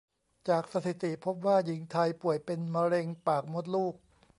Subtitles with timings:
[0.47, 3.93] จากสถิติพบว่าหญิงไทยป่วยเป็นมะเร็งปากมดลูก